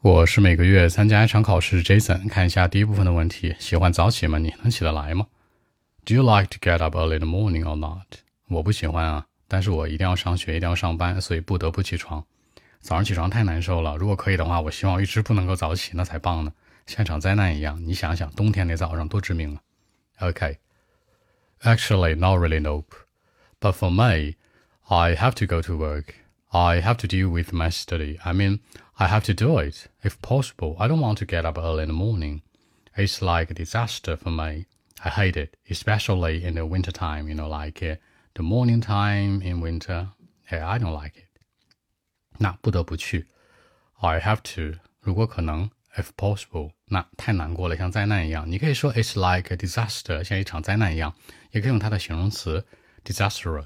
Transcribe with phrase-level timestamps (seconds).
[0.00, 2.28] 我是每个月参加一场考试，Jason。
[2.28, 4.38] 看一下第一部分的问题：喜欢早起吗？
[4.38, 5.26] 你能起得来吗
[6.04, 8.06] ？Do you like to get up early in the morning or not？
[8.46, 12.24] 我不喜欢啊，但是我一定要上学，一定要上班，所以不得不起床。
[12.78, 16.52] 早上起床太难受了，如果可以的话，我希望一直不能够早起，那才棒呢，
[16.86, 17.84] 像场灾难一样。
[17.84, 19.60] 你想想，冬天那早上多致命啊。
[20.20, 26.04] OK，actually not really nope，but for me，I have to go to work。
[26.51, 28.17] I have to deal with my study.
[28.23, 28.59] I mean,
[28.99, 29.87] I have to do it.
[30.03, 32.41] If possible, I don't want to get up early in the morning.
[32.95, 34.65] It's like a disaster for me.
[35.03, 37.95] I hate it, especially in the winter time, you know, like uh,
[38.35, 40.09] the morning time in winter.
[40.51, 41.27] Yeah, I don't like it.
[42.37, 43.25] 那不得不去，
[43.99, 44.79] I have to。
[45.01, 48.49] 如果可能，if possible，那太难过了，像灾难一样。
[48.49, 51.13] 你可以说 it's like a disaster，像一场灾难一样，
[51.51, 52.65] 也可以用它的形容词
[53.03, 53.65] disastrous。